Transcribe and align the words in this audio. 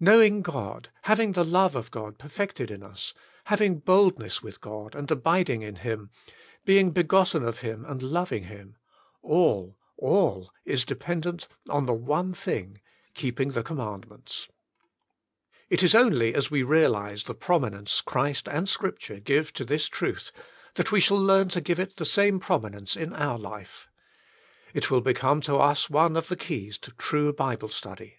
Knowing 0.00 0.40
God, 0.40 0.88
having 1.02 1.32
the 1.32 1.44
love 1.44 1.76
of 1.76 1.90
God 1.90 2.16
perfected 2.18 2.70
in 2.70 2.82
us, 2.82 3.12
having 3.44 3.78
boldness 3.80 4.42
with 4.42 4.62
God, 4.62 4.94
and 4.94 5.10
abiding 5.10 5.60
in 5.60 5.76
Him, 5.76 6.08
being 6.64 6.92
begotten 6.92 7.44
of 7.44 7.58
Him 7.58 7.84
and 7.84 8.02
loving 8.02 8.44
Him— 8.44 8.78
all, 9.22 9.76
all, 9.98 10.50
is 10.64 10.86
dependent 10.86 11.46
on 11.68 11.84
the 11.84 11.92
one 11.92 12.32
thing— 12.32 12.80
Keeping 13.14 13.50
the 13.50 13.62
Com 13.62 13.76
mandments. 13.76 14.48
It 15.68 15.82
is 15.82 15.94
only 15.94 16.34
as 16.34 16.50
we 16.50 16.62
realise 16.62 17.24
the 17.24 17.34
prominence 17.34 18.00
Christ 18.00 18.48
and 18.48 18.70
Scripture 18.70 19.20
give 19.20 19.52
to 19.52 19.64
this 19.66 19.88
truth, 19.88 20.32
that 20.76 20.90
we 20.90 21.00
shall 21.00 21.20
learn 21.22 21.50
to 21.50 21.60
give 21.60 21.78
it 21.78 21.96
the 21.96 22.06
same 22.06 22.40
prominence 22.40 22.96
in 22.96 23.12
our 23.12 23.36
life. 23.38 23.88
It 24.72 24.90
will 24.90 25.02
become 25.02 25.42
to 25.42 25.56
us 25.56 25.90
one 25.90 26.16
of 26.16 26.28
the 26.28 26.36
keys 26.36 26.78
to 26.78 26.92
true 26.92 27.30
Bible 27.34 27.68
study. 27.68 28.14